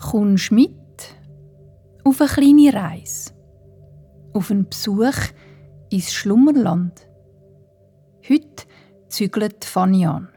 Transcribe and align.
Kommst 0.00 0.50
mit 0.50 0.70
auf 2.04 2.20
eine 2.20 2.30
kleine 2.30 2.72
Reise, 2.72 3.32
auf 4.32 4.50
einen 4.50 4.68
Besuch 4.68 5.14
ins 5.90 6.12
Schlummerland. 6.12 7.06
Heute 8.28 8.64
zügelt 9.08 9.64
Fanny 9.64 10.06
an. 10.06 10.28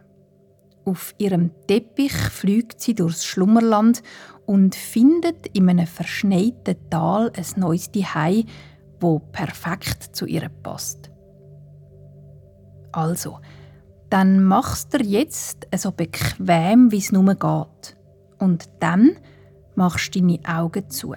Auf 0.86 1.16
ihrem 1.18 1.52
Teppich 1.68 2.12
fliegt 2.12 2.82
sie 2.82 2.94
durchs 2.94 3.26
Schlummerland 3.26 4.04
und 4.46 4.76
findet 4.76 5.48
in 5.56 5.70
einem 5.70 5.88
verschneiten 5.88 6.76
Tal 6.90 7.32
ein 7.36 7.46
neues 7.56 7.90
Zuhause, 7.92 8.44
wo 9.00 9.20
perfekt 9.20 10.16
zu 10.16 10.26
ihr 10.26 10.50
passt. 10.50 11.10
Also, 12.92 13.40
dann 14.10 14.44
machst 14.44 14.94
du 14.94 14.98
jetzt 15.00 15.68
so 15.76 15.92
bequem, 15.92 16.92
wie 16.92 16.98
es 16.98 17.12
nur 17.14 17.34
geht. 17.34 17.98
Und 18.40 18.70
dann 18.80 19.18
machst 19.76 20.16
deine 20.16 20.40
Augen 20.48 20.90
zu. 20.90 21.14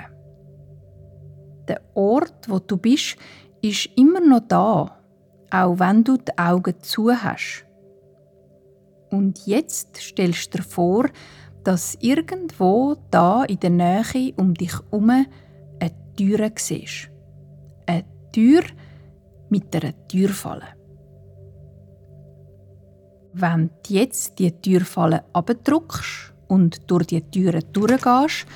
Der 1.68 1.80
Ort, 1.94 2.48
wo 2.48 2.58
du 2.58 2.76
bist, 2.76 3.16
ist 3.62 3.88
immer 3.96 4.20
noch 4.20 4.46
da, 4.46 4.98
auch 5.50 5.78
wenn 5.78 6.04
du 6.04 6.16
die 6.16 6.36
Augen 6.38 6.74
zu 6.80 7.10
hast. 7.10 7.66
Und 9.10 9.46
jetzt 9.46 9.96
stellst 9.96 10.54
du 10.54 10.58
dir 10.58 10.64
vor, 10.64 11.06
dass 11.64 11.96
irgendwo 12.00 12.96
da 13.10 13.44
in 13.44 13.58
der 13.60 13.70
Nähe 13.70 14.32
um 14.36 14.54
dich 14.54 14.72
herum 14.72 15.10
eine 15.10 16.14
Tür 16.16 16.50
siehst. 16.56 17.10
Eine 17.86 18.04
Tür 18.32 18.62
mit 19.48 19.74
einer 19.74 19.94
Türfalle. 20.06 20.66
Wenn 23.32 23.70
du 23.86 23.94
jetzt 23.94 24.38
die 24.38 24.52
Türfalle 24.52 25.24
abdruckst 25.32 26.35
und 26.48 26.80
durch 26.86 27.06
die 27.06 27.20
Türen 27.20 27.62
durchgehst, 27.72 28.46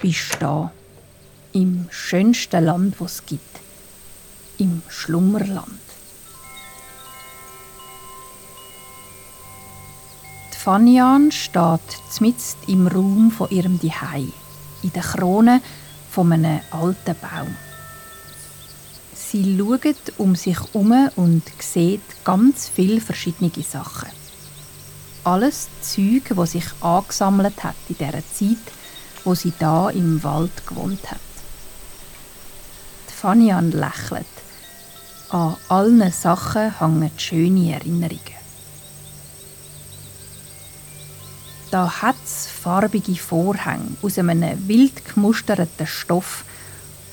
bist 0.00 0.34
du 0.34 0.38
da. 0.40 0.72
Im 1.52 1.86
schönsten 1.90 2.64
Land, 2.64 2.96
das 2.98 3.12
es 3.12 3.26
gibt. 3.26 3.60
Im 4.58 4.82
Schlummerland. 4.88 5.68
Die 10.52 10.58
Fanian 10.58 11.30
steht 11.30 12.20
mitten 12.20 12.38
im 12.68 12.86
Raum 12.86 13.30
von 13.30 13.50
ihrem 13.50 13.78
Dihei, 13.78 14.24
in 14.82 14.92
der 14.92 15.02
Krone 15.02 15.60
von 16.10 16.32
einem 16.32 16.60
alten 16.70 17.16
Baum. 17.20 17.54
Sie 19.14 19.58
schaut 19.58 20.18
um 20.18 20.36
sich 20.36 20.58
herum 20.58 21.10
und 21.16 21.42
sieht 21.60 22.24
ganz 22.24 22.68
viele 22.68 23.00
verschiedene 23.00 23.50
Sachen. 23.62 24.23
Alles 25.24 25.68
Zeug, 25.80 26.32
das 26.36 26.52
sich 26.52 26.66
angesammelt 26.80 27.64
hat 27.64 27.76
in 27.88 27.96
dieser 27.96 28.12
Zeit, 28.12 28.72
wo 29.24 29.34
sie 29.34 29.52
da 29.58 29.88
im 29.90 30.22
Wald 30.22 30.66
gewohnt 30.66 31.10
hat. 31.10 31.18
Die 33.08 33.14
Fanian 33.14 33.70
lächelt. 33.72 34.26
An 35.30 35.56
allen 35.68 36.12
Sachen 36.12 36.78
hängen 36.78 37.10
schöne 37.16 37.72
Erinnerungen. 37.72 38.20
Da 41.70 42.02
hat 42.02 42.16
es 42.24 42.46
farbige 42.46 43.16
Vorhänge 43.16 43.96
aus 44.02 44.18
einem 44.18 44.68
wild 44.68 45.04
gemusterten 45.06 45.86
Stoff, 45.86 46.44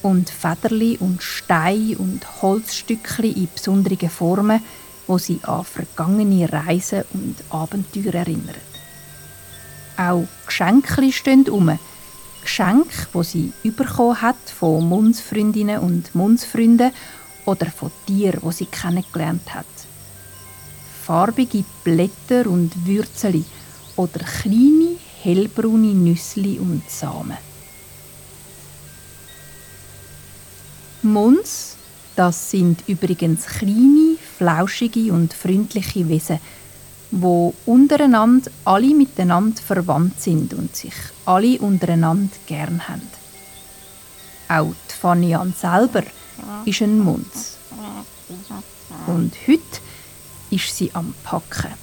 und 0.01 0.29
Federli 0.29 0.97
und 0.99 1.21
Steine 1.21 1.97
und 1.97 2.41
Holzstückchen 2.41 3.35
in 3.35 3.49
besonderen 3.53 4.09
Formen, 4.09 4.61
wo 5.11 5.17
sie 5.17 5.41
an 5.43 5.65
vergangene 5.65 6.49
Reisen 6.53 7.03
und 7.13 7.35
Abenteuer 7.49 8.13
erinnern. 8.13 8.55
Auch 9.97 10.25
Geschenke 10.45 11.11
stehen 11.11 11.49
um. 11.49 11.77
Geschenke, 12.41 13.07
wo 13.11 13.21
sie 13.21 13.51
bekommen 13.61 14.21
hat 14.21 14.37
von 14.57 14.87
Mundsfreundinnen 14.87 15.79
und 15.79 16.15
Mundsfreunden 16.15 16.93
oder 17.43 17.65
von 17.65 17.91
Tieren, 18.07 18.39
wo 18.41 18.51
sie 18.51 18.67
kennengelernt 18.67 19.53
hat. 19.53 19.65
Farbige 21.03 21.65
Blätter 21.83 22.49
und 22.49 22.71
Würzeli 22.87 23.43
oder 23.97 24.23
kleine 24.23 24.95
hellbraune 25.23 25.93
Nüssli 25.93 26.57
und 26.57 26.89
Samen. 26.89 27.37
Muns, 31.01 31.75
das 32.15 32.49
sind 32.49 32.87
übrigens 32.87 33.45
kleine, 33.45 34.15
flauschige 34.41 35.13
und 35.13 35.35
freundliche 35.35 36.09
Wesen, 36.09 36.39
wo 37.11 37.53
untereinander 37.67 38.49
alle 38.65 38.95
miteinander 38.95 39.61
verwandt 39.61 40.19
sind 40.19 40.55
und 40.55 40.75
sich 40.75 40.95
alle 41.27 41.59
untereinander 41.59 42.35
gern 42.47 42.87
haben. 42.87 43.07
Auch 44.49 44.73
die 44.89 44.93
Fanny 44.99 45.35
Ann 45.35 45.53
selber 45.55 46.01
ist 46.65 46.81
ein 46.81 46.97
Munz. 46.97 47.57
Und 49.05 49.33
heute 49.47 49.79
ist 50.49 50.75
sie 50.75 50.89
am 50.95 51.13
Packen. 51.23 51.73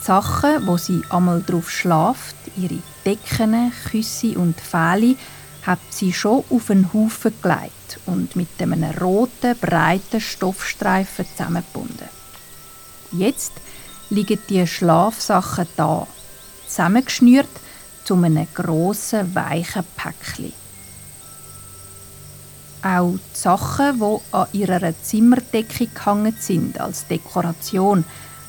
Die 0.00 0.04
Sachen, 0.04 0.66
wo 0.66 0.78
sie 0.78 1.02
einmal 1.10 1.42
drauf 1.42 1.70
schlaft, 1.70 2.36
ihre 2.56 2.78
Decken, 3.04 3.72
Küsse 3.90 4.38
und 4.38 4.58
Fähle, 4.58 5.16
hat 5.62 5.78
sie 5.90 6.12
schon 6.12 6.44
auf 6.50 6.70
einen 6.70 6.92
Haufen 6.92 7.32
gelegt 7.40 8.00
und 8.06 8.34
mit 8.36 8.48
einem 8.58 8.90
roten, 9.00 9.56
breiten 9.58 10.20
Stoffstreifen 10.20 11.26
zusammengebunden. 11.36 12.08
Jetzt 13.12 13.52
liegen 14.10 14.38
die 14.48 14.66
Schlafsachen 14.66 15.68
da, 15.76 16.06
zusammengeschnürt 16.66 17.48
zu 18.04 18.14
einem 18.14 18.46
grossen, 18.52 19.34
weichen 19.34 19.84
Päckchen. 19.96 20.52
Auch 22.82 23.12
die 23.12 23.38
Sachen, 23.38 24.00
die 24.00 24.34
an 24.34 24.46
ihrer 24.52 25.02
Zimmerdecke 25.02 25.86
gehangen 25.86 26.36
sind 26.40 26.80
als 26.80 27.06
Dekoration, 27.06 28.04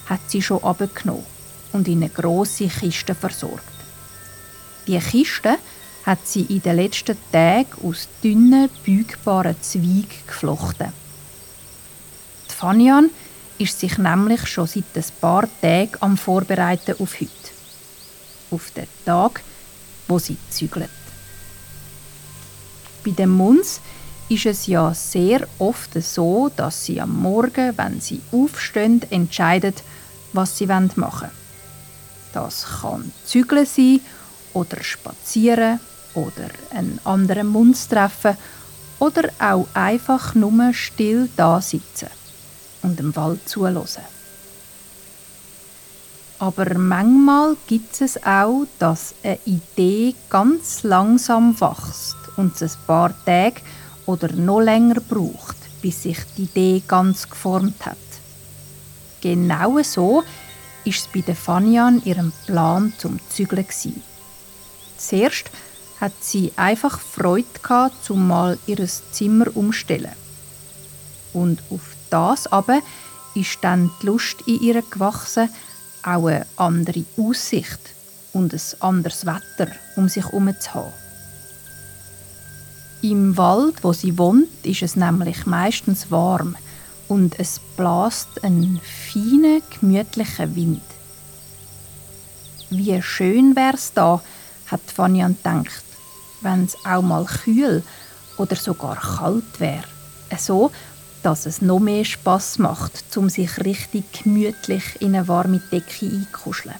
hat 0.07 0.21
sie 0.27 0.41
schon 0.41 0.63
abgenommen 0.63 1.25
und 1.71 1.87
in 1.87 2.01
eine 2.01 2.09
grosse 2.09 2.67
Kiste 2.67 3.13
versorgt. 3.13 3.63
Die 4.87 4.97
Kiste 4.99 5.57
hat 6.05 6.27
sie 6.27 6.41
in 6.43 6.61
den 6.61 6.75
letzten 6.75 7.17
Tagen 7.31 7.67
aus 7.83 8.07
dünnen, 8.23 8.69
beugbaren 8.85 9.55
Zweigen 9.61 10.07
geflochten. 10.27 10.91
Die 12.49 12.53
Fanian 12.53 13.09
ist 13.57 13.79
sich 13.79 13.97
nämlich 13.97 14.45
schon 14.47 14.67
seit 14.67 14.83
ein 14.95 15.03
paar 15.21 15.47
Tagen 15.61 15.97
am 16.01 16.17
Vorbereiten 16.17 16.95
auf 16.99 17.19
heute. 17.19 17.31
Auf 18.51 18.71
den 18.71 18.87
Tag, 19.05 19.41
wo 20.07 20.19
sie 20.19 20.37
zügelt. 20.49 20.89
Bei 23.05 23.11
den 23.11 23.29
Muns 23.29 23.79
ist 24.29 24.45
es 24.45 24.67
ja 24.67 24.93
sehr 24.93 25.47
oft 25.59 25.91
so, 26.01 26.49
dass 26.55 26.85
sie 26.85 26.99
am 27.01 27.21
Morgen, 27.21 27.77
wenn 27.77 27.99
sie 28.01 28.21
aufstehen, 28.31 29.01
entscheiden, 29.09 29.73
was 30.33 30.57
sie 30.57 30.67
machen 30.67 30.91
wollen. 30.95 31.31
Das 32.33 32.65
kann 32.81 33.11
zügeln 33.25 33.65
sein 33.65 34.01
oder 34.53 34.83
spazieren 34.83 35.79
oder 36.13 36.49
einen 36.71 36.99
anderen 37.03 37.47
Mund 37.47 37.77
treffen 37.89 38.37
oder 38.99 39.29
auch 39.39 39.67
einfach 39.73 40.35
nur 40.35 40.73
still 40.73 41.29
da 41.35 41.61
sitzen 41.61 42.09
und 42.81 42.99
dem 42.99 43.15
Wald 43.15 43.47
zuhören. 43.47 43.85
Aber 46.39 46.77
manchmal 46.77 47.55
gibt 47.67 48.01
es 48.01 48.21
auch, 48.23 48.65
dass 48.79 49.15
eine 49.23 49.39
Idee 49.45 50.13
ganz 50.29 50.83
langsam 50.83 51.59
wächst 51.59 52.17
und 52.35 52.61
es 52.61 52.75
ein 52.75 52.85
paar 52.85 53.13
Tage 53.25 53.61
oder 54.05 54.31
noch 54.33 54.59
länger 54.59 54.99
braucht, 54.99 55.55
bis 55.81 56.03
sich 56.03 56.17
die 56.37 56.43
Idee 56.43 56.83
ganz 56.85 57.29
geformt 57.29 57.85
hat. 57.85 57.97
Genau 59.21 59.81
so 59.83 60.15
war 60.15 60.23
es 60.85 61.07
bei 61.13 61.33
Fanian 61.33 62.01
ihrem 62.03 62.33
Plan 62.45 62.93
zum 62.97 63.19
Zügeln 63.29 63.65
Zuerst 64.97 65.49
hat 66.03 66.11
sie 66.19 66.51
einfach 66.57 66.99
Freude 66.99 67.47
gehabt, 67.61 68.03
zum 68.03 68.27
mal 68.27 68.59
ihr 68.65 68.85
Zimmer 69.13 69.45
umstellen. 69.55 70.11
Und 71.31 71.63
auf 71.69 71.95
das 72.09 72.45
aber 72.45 72.81
ist 73.35 73.59
dann 73.61 73.89
die 74.01 74.07
Lust 74.07 74.41
in 74.45 74.59
ihr 74.59 74.81
gewachsen, 74.81 75.49
auch 76.03 76.27
eine 76.27 76.45
andere 76.57 77.05
Aussicht 77.17 77.79
und 78.33 78.53
ein 78.53 78.61
anderes 78.81 79.25
Wetter 79.25 79.71
um 79.95 80.09
sich 80.09 80.25
herum 80.25 80.53
zu 80.59 80.73
haben. 80.73 80.91
Im 83.01 83.37
Wald, 83.37 83.81
wo 83.81 83.93
sie 83.93 84.17
wohnt, 84.17 84.49
ist 84.63 84.81
es 84.81 84.97
nämlich 84.97 85.45
meistens 85.45 86.11
warm 86.11 86.57
und 87.07 87.39
es 87.39 87.61
bläst 87.77 88.43
ein 88.43 88.81
feiner, 88.83 89.61
gemütlicher 89.79 90.53
Wind. 90.53 90.83
Wie 92.69 93.01
schön 93.01 93.55
wär's 93.55 93.93
da, 93.93 94.21
hat 94.67 94.81
Fanny 94.93 95.21
gedacht, 95.21 95.92
wenn 96.43 96.65
es 96.65 96.77
auch 96.85 97.01
mal 97.01 97.25
kühl 97.25 97.83
oder 98.37 98.55
sogar 98.55 98.95
kalt 98.95 99.59
wäre. 99.59 99.83
So, 100.37 100.65
also, 100.65 100.71
dass 101.23 101.45
es 101.45 101.61
noch 101.61 101.79
mehr 101.79 102.03
Spass 102.03 102.59
macht, 102.59 103.15
um 103.15 103.29
sich 103.29 103.57
richtig 103.63 104.03
gemütlich 104.23 104.83
in 104.99 105.15
eine 105.15 105.27
warme 105.27 105.59
Decke 105.71 106.05
einkuscheln. 106.05 106.75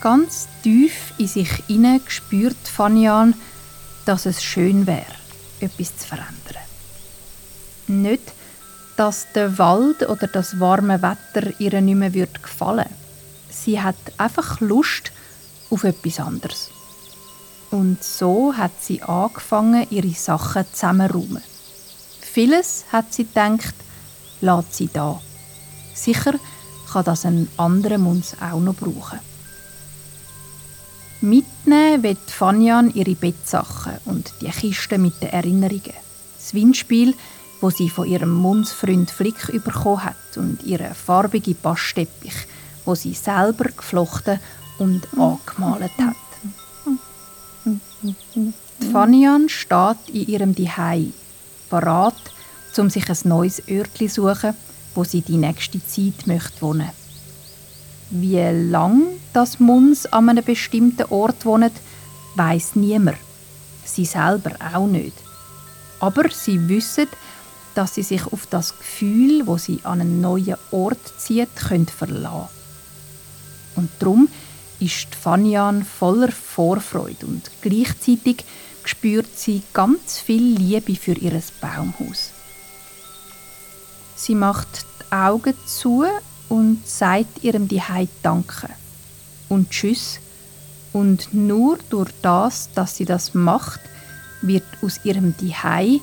Ganz 0.00 0.46
tief 0.62 1.12
in 1.18 1.26
sich 1.26 1.50
inne 1.68 2.00
spürt 2.06 2.56
Fanian, 2.68 3.34
dass 4.04 4.26
es 4.26 4.42
schön 4.42 4.86
wäre, 4.86 5.04
etwas 5.60 5.96
zu 5.96 6.06
verändern. 6.06 6.34
Nicht, 7.88 8.32
dass 8.98 9.28
der 9.32 9.58
Wald 9.58 10.08
oder 10.08 10.26
das 10.26 10.58
warme 10.58 11.00
Wetter 11.00 11.52
ihr 11.60 11.80
nicht 11.80 11.94
mehr 11.94 12.10
gefallen 12.10 12.78
würde. 12.78 12.90
Sie 13.48 13.80
hat 13.80 13.94
einfach 14.16 14.60
Lust 14.60 15.12
auf 15.70 15.84
etwas 15.84 16.18
anderes. 16.18 16.70
Und 17.70 18.02
so 18.02 18.54
hat 18.56 18.72
sie 18.80 19.00
angefangen, 19.02 19.86
ihre 19.90 20.10
Sachen 20.10 20.64
zusammenzuräumen. 20.72 21.42
Vieles 22.20 22.86
hat 22.90 23.14
sie 23.14 23.24
gedacht, 23.24 23.74
lässt 24.40 24.74
sie 24.74 24.90
da. 24.92 25.20
Sicher 25.94 26.34
kann 26.92 27.04
das 27.04 27.24
ein 27.24 27.48
anderer 27.56 28.00
uns 28.04 28.34
auch 28.40 28.58
noch 28.58 28.74
brauchen. 28.74 29.20
Mitnehmen 31.20 32.02
wird 32.02 32.30
Fanyan 32.30 32.92
ihre 32.94 33.14
Bettsachen 33.14 33.98
und 34.06 34.32
die 34.40 34.50
Kiste 34.50 34.98
mit 34.98 35.22
den 35.22 35.30
Erinnerungen. 35.30 35.94
Das 36.36 36.54
Windspiel, 36.54 37.14
wo 37.60 37.70
sie 37.70 37.90
von 37.90 38.06
ihrem 38.06 38.32
Mundsfreund 38.32 39.10
Flick 39.10 39.46
bekommen 39.64 40.04
hat 40.04 40.36
und 40.36 40.62
ihren 40.62 40.94
farbigen 40.94 41.56
Bastteppich, 41.60 42.46
wo 42.84 42.94
sie 42.94 43.14
selber 43.14 43.64
geflochten 43.64 44.38
und 44.78 45.06
angemalt 45.16 45.90
hat. 45.98 46.16
Die 47.64 48.86
Fanian 48.92 49.48
steht 49.48 50.08
in 50.12 50.26
ihrem 50.26 50.54
Dihei, 50.54 51.08
parat, 51.68 52.14
um 52.76 52.90
sich 52.90 53.08
ein 53.10 53.18
neues 53.24 53.60
Örtli 53.68 54.08
zu 54.08 54.28
suchen, 54.28 54.54
wo 54.94 55.02
sie 55.02 55.20
die 55.20 55.36
nächste 55.36 55.84
Zeit 55.84 56.26
möchte 56.26 56.62
wohnen. 56.62 56.90
Wie 58.10 58.40
lang 58.40 59.02
das 59.32 59.58
Muns 59.58 60.06
an 60.06 60.28
einem 60.28 60.44
bestimmten 60.44 61.06
Ort 61.10 61.44
wohnt, 61.44 61.72
weiß 62.36 62.76
niemand. 62.76 63.18
Sie 63.84 64.04
selber 64.04 64.52
auch 64.72 64.86
nicht. 64.86 65.14
Aber 66.00 66.30
sie 66.30 66.68
wissen, 66.68 67.08
dass 67.78 67.94
sie 67.94 68.02
sich 68.02 68.26
auf 68.26 68.48
das 68.50 68.76
Gefühl, 68.76 69.46
wo 69.46 69.56
sie 69.56 69.78
an 69.84 70.00
einen 70.00 70.20
neuen 70.20 70.56
Ort 70.72 70.98
zieht, 71.16 71.54
können 71.54 71.86
verlassen. 71.86 72.48
Und 73.76 73.88
darum 74.00 74.26
ist 74.80 75.14
Fanian 75.14 75.84
voller 75.84 76.32
Vorfreude 76.32 77.24
und 77.24 77.48
gleichzeitig 77.62 78.44
spürt 78.82 79.28
sie 79.38 79.62
ganz 79.72 80.18
viel 80.18 80.56
Liebe 80.58 80.96
für 80.96 81.12
ihr 81.12 81.40
Baumhaus. 81.60 82.30
Sie 84.16 84.34
macht 84.34 84.84
die 85.00 85.12
Augen 85.14 85.54
zu 85.64 86.04
und 86.48 86.84
sagt 86.84 87.44
ihrem 87.44 87.68
Dihei 87.68 88.08
Danke 88.24 88.70
und 89.48 89.70
Tschüss. 89.70 90.18
Und 90.92 91.32
nur 91.32 91.78
durch 91.90 92.10
das, 92.22 92.70
dass 92.74 92.96
sie 92.96 93.04
das 93.04 93.34
macht, 93.34 93.78
wird 94.42 94.64
aus 94.82 94.98
ihrem 95.04 95.36
Dihei 95.36 96.00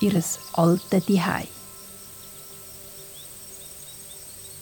ihres 0.00 0.38
alten 0.52 1.04
Dihei. 1.06 1.48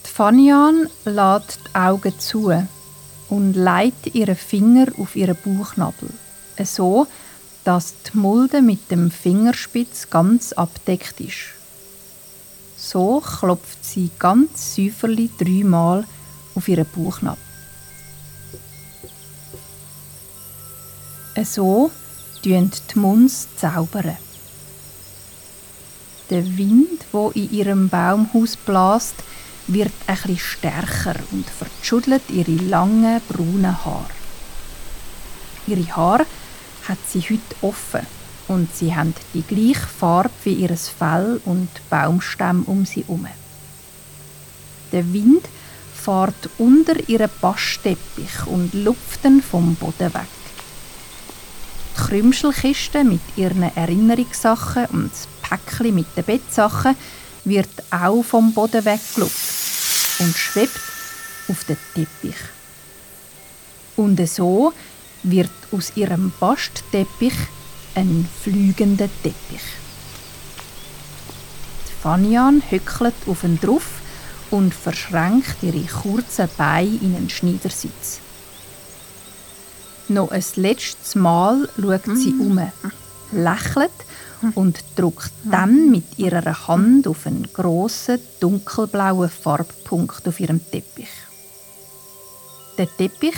Fanian 0.04 0.88
lädt 1.04 1.58
die 1.66 1.74
Augen 1.74 2.18
zu 2.18 2.50
und 3.28 3.52
legt 3.54 4.14
ihre 4.14 4.34
Finger 4.34 4.86
auf 4.98 5.14
ihren 5.14 5.36
Bauchnabel, 5.44 6.08
so 6.64 7.06
dass 7.64 7.94
die 8.04 8.16
Mulde 8.16 8.62
mit 8.62 8.90
dem 8.90 9.10
Fingerspitz 9.10 10.08
ganz 10.08 10.52
abdeckt 10.52 11.20
ist. 11.20 11.52
So 12.78 13.20
klopft 13.20 13.84
sie 13.84 14.10
ganz 14.18 14.76
säuferlich 14.76 15.30
dreimal 15.36 16.04
auf 16.54 16.68
ihren 16.68 16.86
Bauchnabel. 16.94 17.38
So 21.44 21.90
tun 22.42 22.70
die 22.94 22.98
Muns 22.98 23.48
zaubern. 23.56 24.16
Der 26.30 26.44
Wind, 26.56 27.04
wo 27.12 27.30
in 27.30 27.52
ihrem 27.52 27.88
Baumhaus 27.88 28.56
blast, 28.56 29.14
wird 29.68 29.92
etwas 30.06 30.40
stärker 30.40 31.14
und 31.30 31.44
verschüttelt 31.48 32.22
ihre 32.30 32.50
langen 32.50 33.20
braunen 33.28 33.84
Haare. 33.84 34.10
Ihre 35.68 35.96
Haare 35.96 36.26
hat 36.88 36.98
sie 37.08 37.20
heute 37.20 37.56
offen 37.62 38.06
und 38.48 38.74
sie 38.74 38.94
haben 38.94 39.14
die 39.34 39.42
gleiche 39.42 39.86
Farbe 39.86 40.30
wie 40.44 40.54
ihr 40.54 40.76
Fell 40.76 41.40
und 41.44 41.68
Baumstämme 41.90 42.64
um 42.66 42.86
sie 42.86 43.02
herum. 43.02 43.26
Der 44.92 45.12
Wind 45.12 45.48
fährt 45.94 46.48
unter 46.58 47.08
ihren 47.08 47.30
Bastteppich 47.40 48.46
und 48.46 48.72
lupft 48.74 49.24
ihn 49.24 49.42
vom 49.42 49.74
Boden 49.74 50.14
weg. 50.14 50.28
Die 51.96 52.00
Krümschelkiste 52.00 53.02
mit 53.02 53.20
ihren 53.36 53.64
Erinnerungssachen 53.74 54.86
und 54.86 55.10
das 55.10 55.26
Päckchen 55.48 55.94
mit 55.94 56.06
den 56.16 56.24
Bettsachen 56.24 56.96
wird 57.44 57.68
auch 57.90 58.22
vom 58.22 58.52
Boden 58.52 58.84
weggelupft 58.84 60.20
und 60.20 60.36
schwebt 60.36 60.80
auf 61.48 61.64
den 61.64 61.76
Teppich. 61.94 62.36
Und 63.96 64.28
so 64.28 64.72
wird 65.22 65.50
aus 65.72 65.92
ihrem 65.94 66.32
Bastteppich 66.38 67.34
ein 67.94 68.28
fliegender 68.42 69.08
Teppich. 69.22 69.62
Die 71.88 72.02
Fanian 72.02 72.62
höckelt 72.68 73.14
auf 73.26 73.44
ihn 73.44 73.58
drauf 73.60 73.86
und 74.50 74.74
verschränkt 74.74 75.62
ihre 75.62 75.84
kurzen 75.86 76.48
Beine 76.56 76.98
in 77.00 77.16
einen 77.16 77.30
Schneidersitz. 77.30 78.20
Noch 80.08 80.30
ein 80.30 80.44
letztes 80.56 81.14
Mal 81.14 81.68
schaut 81.80 82.04
sie 82.16 82.34
um, 82.38 82.60
lächelt 83.32 83.90
und 84.54 84.84
drückt 84.96 85.32
dann 85.44 85.90
mit 85.90 86.18
ihrer 86.18 86.68
Hand 86.68 87.06
auf 87.06 87.26
einen 87.26 87.48
grossen 87.52 88.20
dunkelblauen 88.40 89.30
Farbpunkt 89.30 90.26
auf 90.28 90.40
ihrem 90.40 90.60
Teppich. 90.70 91.08
Der 92.78 92.88
Teppich 92.96 93.36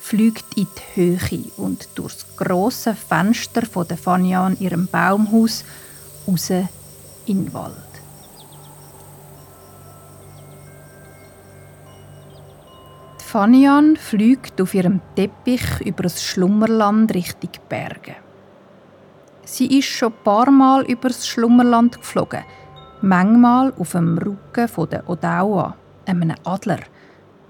fliegt 0.00 0.56
in 0.56 0.66
die 0.96 1.00
Höhe 1.00 1.44
und 1.56 1.88
durchs 1.94 2.26
grosse 2.36 2.94
Fenster 2.94 3.66
von 3.66 3.86
der 3.86 3.98
Fania 3.98 4.46
in 4.48 4.58
ihrem 4.58 4.86
Baumhaus 4.86 5.64
raus 6.26 6.50
in 7.26 7.44
den 7.44 7.52
Wald. 7.52 7.76
Fanian 13.18 13.96
fliegt 13.96 14.60
auf 14.60 14.74
ihrem 14.74 15.00
Teppich 15.14 15.80
über 15.84 16.02
das 16.02 16.20
Schlummerland 16.20 17.14
Richtung 17.14 17.50
Berge. 17.68 18.16
Sie 19.50 19.78
ist 19.78 19.86
schon 19.86 20.12
ein 20.12 20.24
paar 20.24 20.50
Mal 20.50 20.84
über 20.84 21.08
das 21.08 21.26
Schlummerland 21.26 21.98
geflogen, 21.98 22.44
manchmal 23.02 23.72
auf 23.78 23.92
dem 23.92 24.16
Rücken 24.16 24.88
der 24.90 25.08
Odawa, 25.08 25.74
einem 26.06 26.34
Adler– 26.44 26.80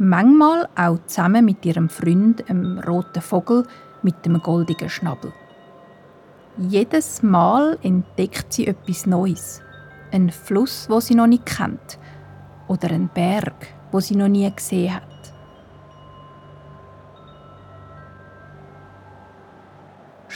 manchmal 0.00 0.66
auch 0.76 0.98
zusammen 1.06 1.44
mit 1.44 1.64
ihrem 1.64 1.90
Freund, 1.90 2.48
einem 2.48 2.78
roten 2.78 3.20
Vogel 3.20 3.66
mit 4.02 4.24
dem 4.24 4.40
goldigen 4.42 4.88
Schnabel. 4.88 5.32
Jedes 6.56 7.22
Mal 7.22 7.78
entdeckt 7.82 8.52
sie 8.52 8.66
etwas 8.66 9.06
Neues. 9.06 9.60
Ein 10.10 10.30
Fluss, 10.30 10.88
wo 10.88 11.00
sie 11.00 11.14
noch 11.14 11.26
nicht 11.26 11.44
kennt, 11.44 11.98
oder 12.66 12.90
ein 12.90 13.10
Berg, 13.12 13.54
wo 13.92 14.00
sie 14.00 14.16
noch 14.16 14.28
nie 14.28 14.50
gesehen 14.50 14.94
hat. 14.94 15.02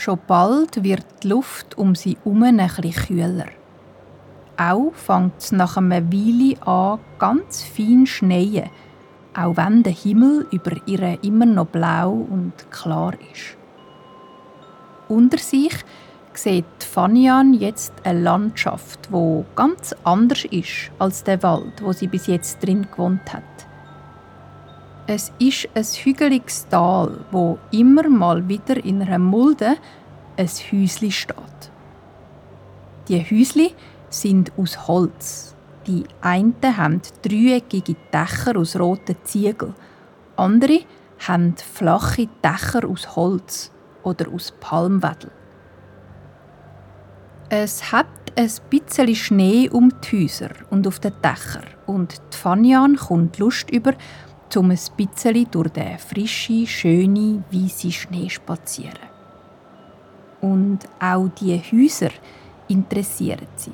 Schon 0.05 0.19
bald 0.27 0.83
wird 0.83 1.03
die 1.23 1.29
Luft 1.29 1.79
um 1.79 1.95
sie 1.95 2.15
herum 2.23 2.41
bisschen 2.41 2.91
kühler. 2.91 3.47
Auch 4.55 4.93
fängt 4.93 5.39
es 5.39 5.51
nach 5.51 5.77
einer 5.77 6.13
Weile 6.13 6.61
an, 6.61 6.99
ganz 7.17 7.63
fein 7.63 8.05
schneien, 8.05 8.69
auch 9.33 9.57
wenn 9.57 9.81
der 9.81 9.93
Himmel 9.93 10.45
über 10.51 10.73
ihr 10.85 11.17
immer 11.23 11.47
noch 11.47 11.65
blau 11.65 12.11
und 12.11 12.53
klar 12.69 13.13
ist. 13.33 13.57
Unter 15.07 15.39
sich 15.39 15.73
sieht 16.35 16.83
Fanian 16.83 17.55
jetzt 17.55 17.93
eine 18.03 18.21
Landschaft, 18.21 19.11
wo 19.11 19.43
ganz 19.55 19.95
anders 20.03 20.45
ist 20.45 20.91
als 20.99 21.23
der 21.23 21.41
Wald, 21.41 21.81
wo 21.81 21.93
sie 21.93 22.05
bis 22.05 22.27
jetzt 22.27 22.63
drin 22.63 22.85
gewohnt 22.91 23.33
hat. 23.33 23.65
Es 25.07 25.31
ist 25.37 25.69
ein 25.75 25.83
hügeliges 25.83 26.67
Tal, 26.67 27.19
wo 27.29 27.59
immer 27.69 28.09
mal 28.09 28.47
wieder 28.47 28.83
in 28.83 29.03
einer 29.03 29.19
Mulde 29.19 29.75
ein 30.35 30.47
Häusli 30.71 31.11
steht. 31.11 31.35
Die 33.07 33.19
Häusli 33.21 33.75
sind 34.09 34.51
aus 34.57 34.87
Holz, 34.87 35.55
die 35.85 36.05
einen 36.21 36.55
haben 36.63 37.01
dreieckige 37.21 37.95
Dächer 38.11 38.57
aus 38.57 38.79
roten 38.79 39.15
Ziegeln, 39.23 39.75
andere 40.37 40.79
haben 41.27 41.55
flache 41.55 42.27
Dächer 42.43 42.89
aus 42.89 43.15
Holz 43.15 43.71
oder 44.01 44.31
aus 44.33 44.55
Palmwedel. 44.59 45.29
Es 47.49 47.91
hat 47.91 48.07
ein 48.35 48.51
bisschen 48.71 49.15
Schnee 49.15 49.69
um 49.69 49.93
die 50.01 50.23
Häuser 50.23 50.49
und 50.71 50.87
auf 50.87 50.99
den 50.99 51.13
Dächern 51.21 51.67
und 51.85 52.19
die 52.33 52.37
Fanian 52.37 52.95
kommt 52.95 53.37
Lust 53.37 53.69
über, 53.69 53.93
um 54.55 54.71
ein 54.71 54.79
bisschen 54.97 55.51
durch 55.51 55.69
den 55.69 55.97
frischen, 55.97 56.67
schönen, 56.67 57.43
weißen 57.51 57.91
Schnee 57.91 58.29
spazieren. 58.29 59.09
Und 60.41 60.79
auch 60.99 61.29
die 61.39 61.57
Häuser 61.57 62.11
interessieren 62.67 63.47
sie. 63.55 63.71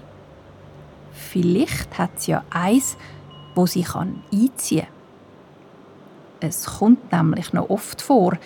Vielleicht 1.11 1.97
hat 1.97 2.19
sie 2.19 2.31
ja 2.31 2.43
eins, 2.49 2.97
wo 3.53 3.65
sie 3.65 3.85
einziehen 4.31 4.85
kann. 4.85 4.89
Es 6.39 6.65
kommt 6.65 7.11
nämlich 7.11 7.53
noch 7.53 7.69
oft 7.69 8.01
vor, 8.01 8.37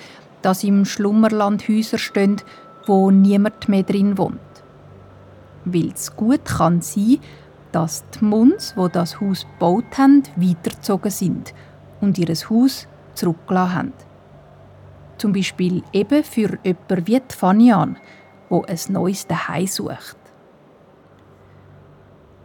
dass 0.42 0.64
im 0.64 0.86
Schlummerland 0.86 1.68
Häuser 1.68 1.98
stehen, 1.98 2.42
wo 2.86 3.12
niemand 3.12 3.70
mehr 3.70 3.84
drin 3.84 4.18
wohnt. 4.18 4.40
Weil 5.64 5.92
es 5.94 6.16
gut 6.16 6.46
kann 6.46 6.82
sein, 6.82 7.20
dass 7.72 8.04
die 8.10 8.26
Muns, 8.26 8.74
wo 8.76 8.88
das 8.88 9.20
Haus 9.22 9.46
gebaut 9.54 9.98
haben, 9.98 10.24
weitergezogen 10.36 11.12
sind 11.12 11.54
und 12.02 12.18
ihr 12.18 12.34
Haus 12.50 12.88
zurückgelassen 13.14 13.76
haben. 13.76 13.94
Zum 15.18 15.34
Beispiel 15.34 15.84
eben 15.94 16.24
für 16.24 16.58
jemanden 16.64 17.08
wie 17.08 17.22
Fanian, 17.30 17.98
wo 18.50 18.64
ein 18.64 18.80
neues 18.90 19.28
Zuhause 19.28 19.68
sucht. 19.68 20.18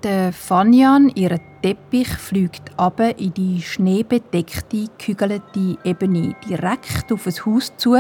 Der 0.03 0.33
Fanyan, 0.33 1.11
ihr 1.15 1.39
Teppich, 1.61 2.09
fliegt 2.09 2.79
ab 2.79 3.01
in 3.01 3.35
die 3.35 3.61
schneebedeckte, 3.61 4.89
gekügelte 4.99 5.77
Ebene 5.85 6.35
direkt 6.49 7.13
auf 7.13 7.27
ein 7.27 7.35
Haus 7.45 7.77
zu, 7.77 7.99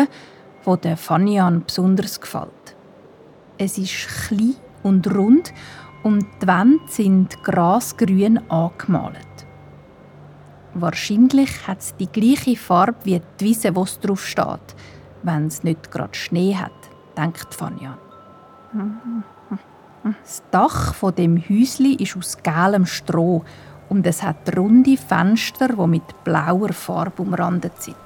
wo 0.64 0.76
der 0.76 0.96
Fanyan 0.96 1.62
besonders 1.66 2.18
gefällt. 2.18 2.76
Es 3.58 3.76
ist 3.76 4.08
klein 4.28 4.54
und 4.82 5.14
rund 5.14 5.52
und 6.02 6.24
die 6.40 6.46
Wände 6.46 6.80
sind 6.86 7.42
grasgrün 7.42 8.38
angemalt. 8.50 9.16
Wahrscheinlich 10.74 11.66
hat 11.66 11.80
es 11.80 11.96
die 11.96 12.06
gleiche 12.06 12.56
Farbe 12.56 12.98
wie 13.04 13.20
die 13.40 13.44
Wiese, 13.44 13.74
wo 13.74 13.82
es 13.82 13.98
drauf 13.98 14.24
steht, 14.24 14.74
wenn 15.22 15.46
es 15.46 15.64
nicht 15.64 15.90
gerade 15.90 16.14
Schnee 16.14 16.54
hat, 16.54 16.70
denkt 17.16 17.52
Fanyan. 17.54 17.98
Das 20.22 20.42
Dach 20.50 20.94
von 20.94 21.14
dem 21.14 21.36
Häusli 21.36 21.94
ist 21.94 22.16
aus 22.16 22.38
gelbem 22.42 22.86
Stroh 22.86 23.44
und 23.88 24.06
es 24.06 24.22
hat 24.22 24.56
runde 24.56 24.96
Fenster, 24.96 25.68
die 25.68 25.86
mit 25.86 26.24
blauer 26.24 26.72
Farbe 26.72 27.22
umrandet 27.22 27.82
sind. 27.82 27.96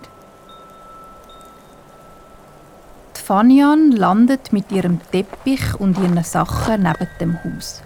Die 3.16 3.21
Fanian 3.21 3.92
landet 3.92 4.52
mit 4.52 4.73
ihrem 4.73 4.99
Teppich 5.12 5.78
und 5.78 5.99
ihren 5.99 6.23
Sachen 6.25 6.83
neben 6.83 7.09
dem 7.21 7.38
Haus. 7.44 7.83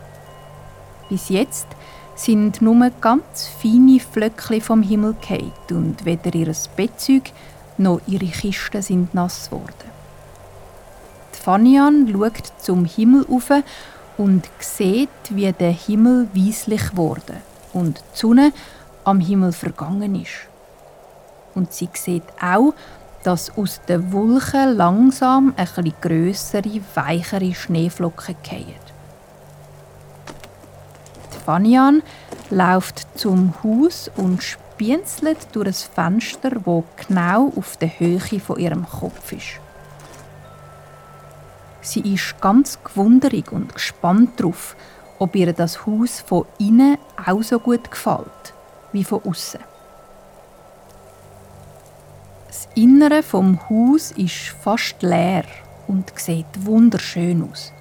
Bis 1.08 1.28
jetzt 1.28 1.66
sind 2.19 2.61
nur 2.61 2.91
ganz 3.01 3.47
feine 3.47 4.01
Flöckchen 4.01 4.61
vom 4.61 4.83
Himmel 4.83 5.15
gefallen 5.21 5.53
und 5.71 6.05
weder 6.05 6.35
ihr 6.35 6.53
Bettzeug 6.77 7.31
noch 7.77 8.01
ihre 8.09 8.27
Kisten 8.27 8.83
sind 8.83 9.15
nass 9.15 9.47
geworden. 9.47 9.73
Die 11.33 11.39
Fanian 11.39 12.09
schaut 12.13 12.53
zum 12.59 12.85
Himmel 12.85 13.25
auf 13.31 13.51
und 14.17 14.49
sieht, 14.59 15.09
wie 15.31 15.53
der 15.53 15.71
Himmel 15.71 16.29
weislich 16.35 16.97
wurde 16.97 17.37
und 17.73 17.99
die 17.99 18.19
Sonne 18.19 18.53
am 19.05 19.21
Himmel 19.21 19.53
vergangen 19.53 20.21
ist. 20.21 20.49
Und 21.55 21.73
sie 21.73 21.89
sieht 21.95 22.25
auch, 22.43 22.75
dass 23.23 23.57
aus 23.57 23.81
den 23.89 24.13
Wolken 24.13 24.77
langsam 24.77 25.55
ein 25.57 25.65
etwas 25.65 26.01
grössere, 26.01 26.81
weichere 26.95 27.55
Schneeflocken 27.55 28.35
fallen. 28.43 28.98
Fanian 31.49 32.02
läuft 32.50 33.07
zum 33.19 33.55
Haus 33.64 34.11
und 34.17 34.43
spienzelt 34.43 35.38
durch 35.52 35.69
ein 35.69 35.73
Fenster, 35.73 36.50
wo 36.67 36.85
genau 37.09 37.50
auf 37.57 37.78
der 37.78 37.99
Höhe 37.99 38.21
von 38.38 38.59
ihrem 38.59 38.87
Kopf 38.87 39.33
ist. 39.33 39.59
Sie 41.81 42.00
ist 42.00 42.38
ganz 42.43 42.78
gewunderig 42.85 43.50
und 43.50 43.73
gespannt 43.73 44.38
darauf, 44.38 44.76
ob 45.19 45.35
ihr 45.37 45.55
das 45.55 45.87
Haus 45.87 46.21
von 46.21 46.45
innen 46.59 46.99
auch 47.25 47.43
so 47.43 47.59
gut 47.59 47.90
gefällt 47.90 48.52
wie 48.93 49.05
von 49.05 49.23
außen. 49.25 49.61
Das 52.47 52.69
Innere 52.75 53.23
vom 53.23 53.59
Haus 53.71 54.11
ist 54.11 54.55
fast 54.62 55.02
leer 55.02 55.45
und 55.87 56.12
sieht 56.14 56.67
wunderschön 56.67 57.49
aus. 57.50 57.73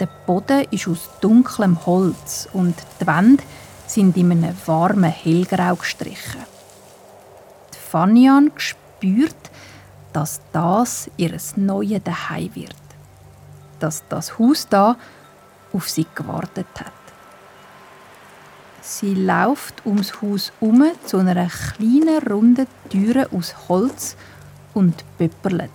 Der 0.00 0.08
Boden 0.26 0.66
ist 0.70 0.88
aus 0.88 1.08
dunklem 1.20 1.84
Holz 1.86 2.48
und 2.52 2.74
die 3.00 3.06
Wände 3.06 3.42
sind 3.86 4.16
in 4.16 4.32
einem 4.32 4.56
warmen 4.66 5.10
Hellgrau 5.10 5.74
gestrichen. 5.76 6.42
Die 7.74 7.90
Fanian 7.90 8.52
spürt, 8.56 9.34
dass 10.12 10.40
das 10.52 11.10
ihr 11.16 11.36
neues 11.56 12.02
Daheim 12.04 12.54
wird 12.54 12.76
dass 13.78 14.04
das 14.08 14.38
Haus 14.38 14.68
da 14.68 14.96
auf 15.72 15.88
sie 15.88 16.06
gewartet 16.14 16.66
hat. 16.78 16.92
Sie 18.80 19.14
läuft 19.14 19.84
ums 19.84 20.22
Haus 20.22 20.52
um 20.60 20.84
zu 21.04 21.18
einer 21.18 21.48
kleinen 21.48 22.26
runden 22.26 22.66
Türe 22.88 23.28
aus 23.32 23.68
Holz 23.68 24.16
und 24.72 25.04
pöpperlet. 25.18 25.70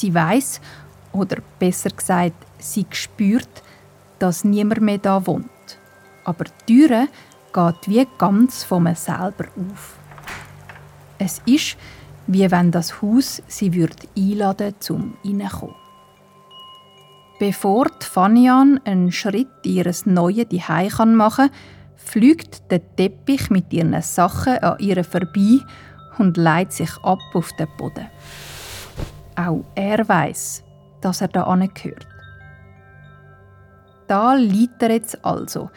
Sie 0.00 0.14
weiß 0.14 0.62
oder 1.12 1.42
besser 1.58 1.90
gesagt, 1.90 2.46
sie 2.58 2.86
spürt, 2.90 3.62
dass 4.18 4.44
niemand 4.44 4.80
mehr 4.80 4.96
da 4.96 5.26
wohnt. 5.26 5.44
Aber 6.24 6.44
die 6.44 6.86
Türe 6.86 7.08
geht 7.52 7.86
wie 7.88 8.06
ganz 8.16 8.64
von 8.64 8.84
mir 8.84 8.94
selber 8.94 9.44
auf. 9.56 9.98
Es 11.18 11.42
ist, 11.44 11.76
wie 12.26 12.50
wenn 12.50 12.70
das 12.70 13.02
Haus 13.02 13.42
sie 13.46 13.74
würde 13.74 14.08
einladen 14.16 14.74
zum 14.80 15.18
Reinkommen. 15.22 15.74
Bevor 17.38 17.86
die 18.00 18.06
Fanian 18.06 18.80
einen 18.86 19.12
Schritt 19.12 19.48
in 19.64 19.72
ihr 19.72 19.92
neues 20.06 20.48
Zuhause 20.48 21.06
machen 21.06 21.48
kann, 21.48 21.56
fliegt 21.96 22.70
der 22.70 22.80
Teppich 22.96 23.50
mit 23.50 23.70
ihren 23.70 24.00
Sachen 24.00 24.56
an 24.60 24.78
ihr 24.78 25.04
vorbei 25.04 25.58
und 26.16 26.38
leitet 26.38 26.72
sich 26.72 26.96
ab 27.02 27.18
auf 27.34 27.52
den 27.58 27.68
Boden. 27.76 28.06
Auch 29.36 29.64
er 29.74 30.08
weiß, 30.08 30.64
dass 31.00 31.20
er 31.20 31.28
da 31.28 31.54
gehört. 31.54 32.06
Da 34.06 34.34
liegt 34.34 34.82
er 34.82 34.90
jetzt 34.90 35.24
also. 35.24 35.70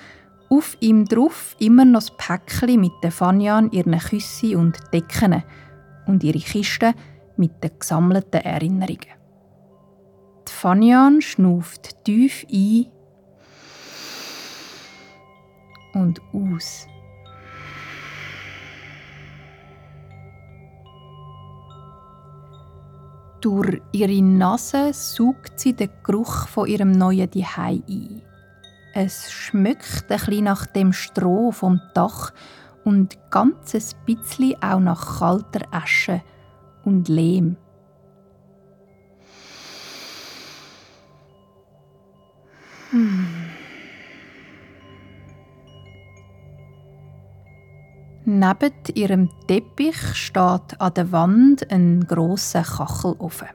Auf 0.50 0.78
ihm 0.80 1.06
drauf 1.06 1.56
immer 1.60 1.86
noch 1.86 2.00
das 2.00 2.18
Päckchen 2.18 2.80
mit 2.80 2.92
den 3.04 3.12
Fanian, 3.12 3.72
ihren 3.72 3.98
Küssen 3.98 4.56
und 4.56 4.80
Decken 4.92 5.44
und 6.08 6.24
ihre 6.24 6.40
Kiste 6.40 6.94
mit 7.38 7.64
den 7.64 7.72
gesammelten 7.80 8.42
Erinnerungen. 8.42 9.18
Die 10.48 10.52
Fanian 10.52 11.22
schnuft 11.22 12.04
tief 12.04 12.46
ein 12.52 12.88
und 15.94 16.22
aus. 16.34 16.88
Durch 23.44 23.82
ihre 23.92 24.22
Nase 24.22 24.94
saugt 24.94 25.60
sie 25.60 25.74
den 25.74 25.90
Geruch 26.02 26.48
von 26.48 26.66
ihrem 26.66 26.92
neuen 26.92 27.30
Zuhause 27.30 27.84
ein. 27.90 28.22
Es 28.94 29.34
schmeckt 29.34 30.10
ein 30.10 30.44
nach 30.46 30.66
dem 30.66 30.94
Stroh 30.94 31.52
vom 31.52 31.82
Dach 31.94 32.32
und 32.86 33.18
ganz 33.32 33.76
ein 33.76 33.84
bisschen 34.06 34.56
auch 34.64 34.80
nach 34.80 35.20
kalter 35.20 35.68
Asche 35.72 36.22
und 36.86 37.10
Lehm. 37.10 37.58
Hm. 42.92 43.53
Neben 48.26 48.74
ihrem 48.94 49.30
Teppich 49.48 49.98
steht 50.16 50.80
an 50.80 50.94
der 50.96 51.12
Wand 51.12 51.70
ein 51.70 52.06
grosser 52.08 52.64
Kachelofen. 52.64 53.50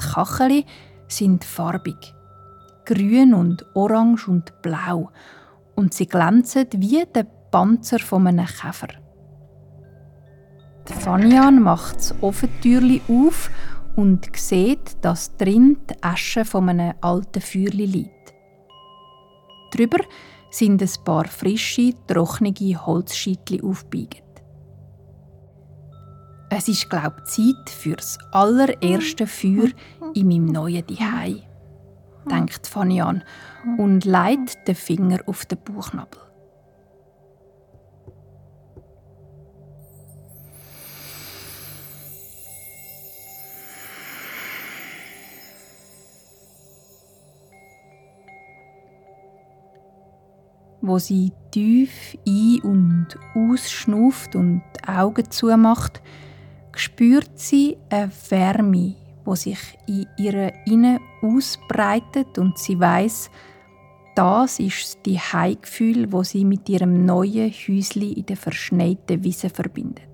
Die 0.00 0.06
Kacheli 0.06 0.64
sind 1.08 1.44
farbig, 1.44 2.14
grün 2.86 3.34
und 3.34 3.66
orange 3.74 4.28
und 4.28 4.62
blau, 4.62 5.10
und 5.74 5.92
sie 5.92 6.06
glänzen 6.06 6.68
wie 6.76 7.04
der 7.14 7.26
Panzer 7.50 7.98
von 7.98 8.26
einem 8.26 8.46
Käfer. 8.46 8.88
Die 10.88 10.94
Fanian 10.94 11.60
macht 11.60 11.96
das 11.96 12.14
Ofentürli 12.22 13.02
auf 13.08 13.50
und 13.94 14.34
sieht, 14.36 15.04
dass 15.04 15.36
drin 15.36 15.76
die 15.90 16.02
Asche 16.02 16.46
von 16.46 16.70
einem 16.70 16.94
alten 17.02 17.42
Feuerli 17.42 17.84
liegt. 17.84 18.32
Drüber 19.70 19.98
sind 20.50 20.82
ein 20.82 21.04
paar 21.04 21.26
frische, 21.26 21.92
trockene 22.06 22.52
Holzscheitli 22.52 23.62
aufgebiegt. 23.62 24.24
Es 26.50 26.66
ist, 26.66 26.90
glaube 26.90 27.22
ich, 27.24 27.30
Zeit 27.30 27.70
für 27.70 27.96
das 27.96 28.18
allererste 28.32 29.26
Feuer 29.26 29.68
in 30.14 30.26
meinem 30.26 30.46
neuen 30.46 30.86
Zuhause. 30.86 31.42
denkt 32.28 32.66
Fanny 32.66 33.00
an 33.00 33.22
und 33.78 34.04
legt 34.04 34.66
den 34.66 34.74
Finger 34.74 35.20
auf 35.26 35.46
den 35.46 35.58
Bauchnabel. 35.62 36.29
Wo 50.82 50.98
sie 50.98 51.32
tief 51.50 52.16
ein- 52.26 52.60
und 52.62 53.08
ausschnauft 53.34 54.34
und 54.34 54.62
die 54.76 54.88
Augen 54.88 55.30
zumacht, 55.30 56.00
spürt 56.74 57.38
sie 57.38 57.76
eine 57.90 58.10
Wärme, 58.28 58.94
wo 59.24 59.34
sich 59.34 59.58
in 59.86 60.06
ihrer 60.16 60.52
Inne 60.66 61.00
ausbreitet 61.22 62.38
und 62.38 62.58
sie 62.58 62.78
weiß, 62.78 63.30
das 64.16 64.58
ist 64.58 64.98
die 65.06 65.18
Heimgefühl, 65.18 66.12
wo 66.12 66.22
sie 66.22 66.44
mit 66.44 66.68
ihrem 66.68 67.04
neuen 67.04 67.50
Häusli 67.50 68.12
in 68.12 68.26
der 68.26 68.36
verschneiten 68.36 69.22
Wiese 69.22 69.50
verbindet. 69.50 70.08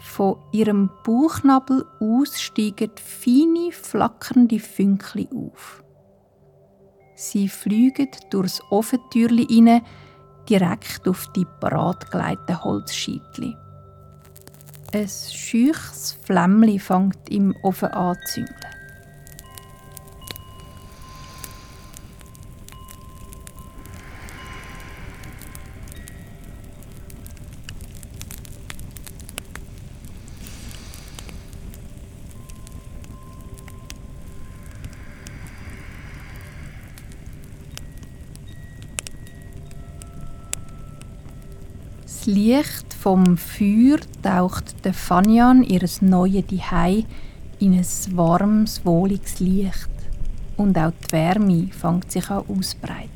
Von 0.00 0.36
ihrem 0.52 0.90
Bauchnabel 1.04 1.84
aus 2.00 2.40
steigen 2.40 2.90
feine, 2.96 3.70
flackernde 3.72 4.58
Fünkli 4.58 5.28
auf. 5.34 5.82
Sie 7.16 7.48
fliegen 7.48 8.10
durchs 8.30 8.62
Ofentürli 8.70 9.44
inne 9.44 9.82
direkt 10.48 11.08
auf 11.08 11.26
die 11.32 11.46
beratgeleiteten 11.60 12.62
Holzscheitli. 12.62 13.56
Ein 14.92 15.08
scheuches 15.08 16.18
Flämmli 16.22 16.78
fängt 16.78 17.28
im 17.30 17.54
Ofen 17.62 17.88
an 17.88 18.16
zu 18.26 18.34
züngeln. 18.34 18.75
Licht 42.26 42.92
vom 42.92 43.36
Feuer 43.36 43.98
taucht 44.22 44.84
der 44.84 44.94
Fanyan 44.94 45.62
ihres 45.62 46.02
neuen 46.02 46.46
Dihei 46.46 47.04
in 47.60 47.72
ein 47.72 47.86
warmes, 48.16 48.84
wohliges 48.84 49.38
Licht. 49.38 49.90
Und 50.56 50.76
auch 50.76 50.90
die 50.90 51.12
Wärme 51.12 51.68
fängt 51.68 52.10
sich 52.10 52.28
an 52.30 52.44
ausbreiten. 52.48 53.10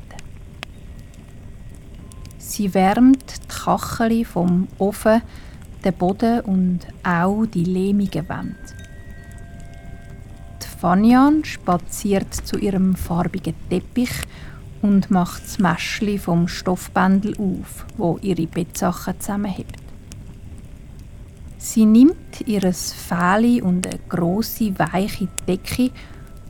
Sie 2.37 2.73
wärmt 2.73 3.23
die 3.43 3.47
Kachel 3.47 4.23
vom 4.23 4.67
Ofen, 4.77 5.21
den 5.83 5.93
Boden 5.93 6.41
und 6.41 6.79
auch 7.03 7.45
die 7.45 7.65
lehmigen 7.65 8.29
Wände. 8.29 8.55
Die 10.61 10.79
Fanyan 10.79 11.43
spaziert 11.43 12.33
zu 12.33 12.57
ihrem 12.57 12.95
farbigen 12.95 13.55
Teppich 13.69 14.11
und 14.81 15.11
macht 15.11 15.43
das 15.43 15.59
Mäschli 15.59 16.17
vom 16.17 16.47
Stoffbändel 16.47 17.35
auf, 17.37 17.85
wo 17.97 18.17
ihre 18.21 18.47
Bettsachen 18.47 19.19
zusammenhebt. 19.19 19.75
Sie 21.57 21.85
nimmt 21.85 22.41
ihres 22.45 22.91
Fähli 22.91 23.61
und 23.61 23.85
eine 23.85 23.99
große 24.09 24.77
weiche 24.79 25.27
Decke 25.47 25.91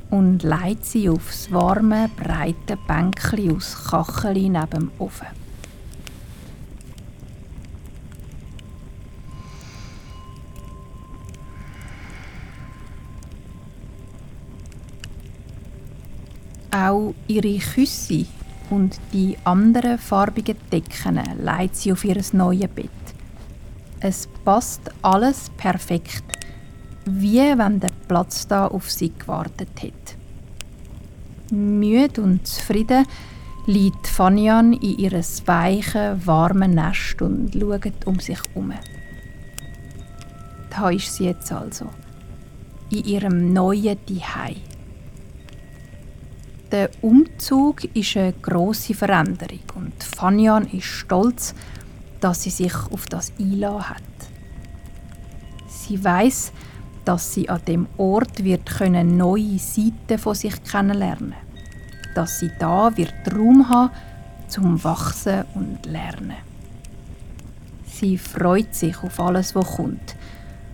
und 0.09 0.43
legt 0.43 0.85
sie 0.85 1.09
aufs 1.09 1.51
warme, 1.51 2.09
breite 2.15 2.77
Bänkli 2.87 3.51
aus 3.51 3.89
Kacheli 3.89 4.47
neben 4.49 4.69
dem 4.69 4.91
Ofen. 4.99 5.40
Auch 16.71 17.13
ihre 17.27 17.57
Küsse 17.57 18.25
und 18.69 18.99
die 19.11 19.37
anderen 19.43 19.97
farbigen 19.97 20.55
Decken 20.71 21.19
leitet 21.43 21.75
sie 21.75 21.91
auf 21.91 22.05
ihr 22.05 22.21
neues 22.31 22.69
Bett. 22.69 22.89
Es 23.99 24.27
passt 24.45 24.81
alles 25.01 25.51
perfekt, 25.57 26.23
wie 27.05 27.39
wenn 27.39 27.79
der 27.79 27.91
Platz 28.07 28.47
da 28.47 28.67
auf 28.67 28.89
sie 28.89 29.11
gewartet 29.11 29.69
hätte. 29.79 30.15
Müde 31.51 32.21
und 32.21 32.47
zufrieden 32.47 33.05
liegt 33.67 34.07
Fanian 34.07 34.73
in 34.73 34.97
ihres 34.97 35.45
weichen, 35.47 36.25
warmen 36.25 36.73
Nest 36.73 37.21
und 37.21 37.53
schaut 37.53 38.05
um 38.07 38.19
sich 38.19 38.39
herum. 38.55 38.73
Da 40.69 40.89
ist 40.89 41.13
sie 41.13 41.25
jetzt 41.25 41.51
also, 41.51 41.89
in 42.89 43.03
ihrem 43.03 43.53
neuen 43.53 43.97
Zuhause. 44.07 44.70
Der 46.71 46.89
Umzug 47.01 47.83
ist 47.95 48.15
eine 48.15 48.31
große 48.31 48.93
Veränderung 48.93 49.59
und 49.75 50.01
Fanyan 50.01 50.67
ist 50.67 50.85
stolz, 50.85 51.53
dass 52.21 52.43
sie 52.43 52.49
sich 52.49 52.73
auf 52.91 53.07
das 53.07 53.33
einlassen 53.37 53.89
hat. 53.89 54.01
Sie 55.67 56.01
weiß, 56.01 56.53
dass 57.03 57.33
sie 57.33 57.49
an 57.49 57.59
dem 57.67 57.87
Ort 57.97 58.45
wird 58.45 58.65
können 58.67 59.17
neue 59.17 59.59
Seiten 59.59 60.17
von 60.17 60.33
sich 60.33 60.63
kennenlernen, 60.63 61.33
dass 62.15 62.39
sie 62.39 62.51
da 62.57 62.95
wird 62.95 63.13
Raum 63.35 63.67
haben 63.67 63.91
zum 64.47 64.81
Wachsen 64.81 65.43
und 65.55 65.85
Lernen. 65.85 66.37
Sie 67.85 68.17
freut 68.17 68.73
sich 68.73 69.03
auf 69.03 69.19
alles, 69.19 69.55
was 69.55 69.75
kommt, 69.75 70.15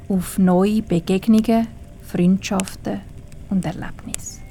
auf 0.10 0.38
neue 0.38 0.84
Begegnungen, 0.84 1.68
Freundschaften 2.04 3.02
und 3.50 3.66
Erlebnisse. 3.66 4.47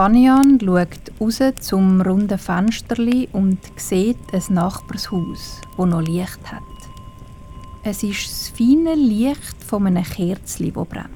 Fanian 0.00 0.58
schaut 0.58 1.12
raus 1.20 1.40
zum 1.60 2.00
runden 2.00 2.38
Fensterli 2.38 3.28
und 3.32 3.58
sieht 3.76 4.16
ein 4.32 4.54
Nachbarshaus, 4.54 5.60
wo 5.76 5.84
noch 5.84 6.00
Licht 6.00 6.40
hat. 6.50 6.62
Es 7.82 8.02
ist 8.02 8.26
das 8.26 8.48
feine 8.48 8.94
Licht 8.94 9.62
von 9.62 9.86
einem 9.86 10.02
Kerzli, 10.02 10.72
das 10.72 10.88
brennt. 10.88 11.10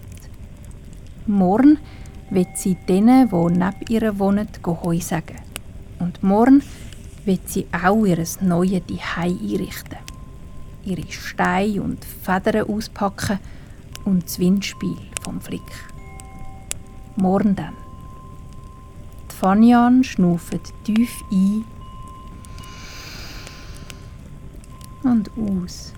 Morgen 1.27 1.79
wird 2.29 2.59
sie 2.59 2.77
denen, 2.87 3.31
die 3.31 3.59
neben 3.59 3.75
ihr 3.89 4.19
wohnen, 4.19 4.49
Heu 4.67 5.01
sagen. 5.01 5.41
Und 5.99 6.23
morgen 6.23 6.63
wird 7.25 7.49
sie 7.49 7.67
auch 7.73 8.05
ihr 8.05 8.23
neues 8.43 8.83
Zuhause 8.83 8.83
einrichten. 9.17 9.99
Ihre 10.85 11.11
Steine 11.11 11.81
und 11.81 12.05
Federn 12.05 12.69
auspacken 12.69 13.39
und 14.05 14.25
das 14.25 14.39
Windspiel 14.39 14.99
vom 15.23 15.41
Flick. 15.41 15.73
Morgen 17.17 17.57
dann. 17.57 17.84
Fanyan 19.41 20.05
schnauft 20.05 20.73
tief 20.85 21.23
ein 21.33 21.65
und 25.03 25.31
aus. 25.37 25.93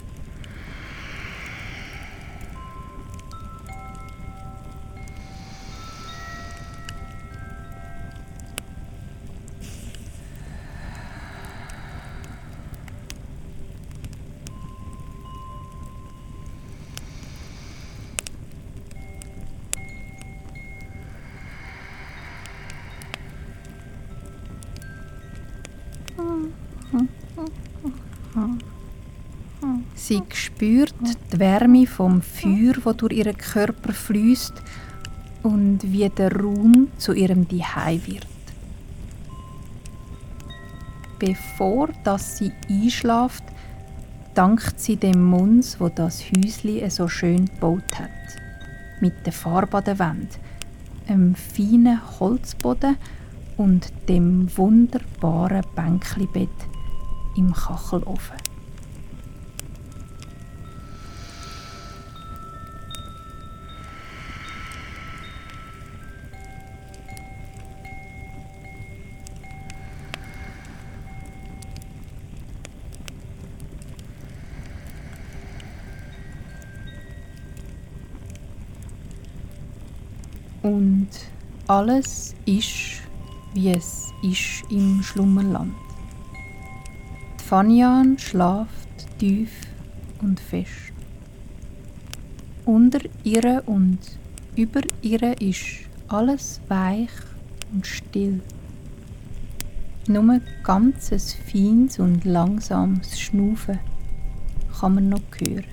Sie 30.09 30.23
spürt 30.33 30.95
die 31.33 31.41
Wärme 31.41 31.85
vom 31.85 32.23
Feuer, 32.23 32.75
wo 32.85 32.93
durch 32.93 33.15
ihren 33.15 33.37
Körper 33.37 33.93
fließt 33.93 34.53
und 35.43 35.81
wie 35.83 36.09
der 36.09 36.31
Raum 36.31 36.87
zu 36.97 37.13
ihrem 37.13 37.51
Zuhause 37.51 38.07
wird. 38.07 38.27
Bevor 41.19 41.89
dass 42.05 42.39
sie 42.39 42.53
einschläft, 42.71 43.43
dankt 44.35 44.79
sie 44.79 44.95
dem 44.95 45.25
Muns, 45.25 45.81
wo 45.81 45.89
das 45.89 46.23
Häusli 46.31 46.89
so 46.89 47.09
schön 47.09 47.47
gebaut 47.47 47.99
hat, 47.99 48.11
mit 49.01 49.27
der 49.27 49.33
Farbe 49.33 49.79
an 49.79 49.85
der 49.87 49.99
Wand, 49.99 50.39
einem 51.09 51.35
feinen 51.35 52.01
Holzboden 52.21 52.97
und 53.57 53.93
dem 54.09 54.57
wunderbaren 54.57 55.65
Bänklibett 55.75 56.49
im 57.37 57.53
Kachelofen. 57.53 58.37
Alles 81.69 82.35
ist, 82.45 83.03
wie 83.55 83.71
es 83.71 84.13
ist 84.23 84.63
im 84.71 85.03
Schlummerland. 85.03 85.75
Die 87.41 87.45
Fanian 87.45 88.19
schlaft 88.19 89.19
tief 89.19 89.51
und 90.21 90.39
fest. 90.39 90.93
Unter 92.65 93.01
ihr 93.25 93.63
und 93.67 93.99
über 94.57 94.81
ihr 95.03 95.41
ist 95.41 95.89
alles 96.09 96.61
weich 96.69 97.11
und 97.73 97.87
still. 97.87 98.41
Nur 100.09 100.41
ganzes 100.63 101.35
feines 101.35 101.99
und 101.99 102.25
langsames 102.25 103.19
Schnaufen 103.19 103.79
kann 104.79 104.95
man 104.95 105.09
noch 105.09 105.21
hören. 105.39 105.65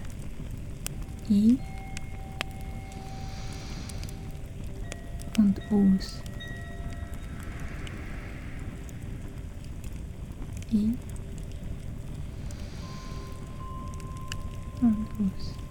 Ein 1.30 1.60
und 5.44 5.62
aus. 5.70 6.22
Ein 10.72 10.98
und 14.82 15.08
aus. 15.20 15.63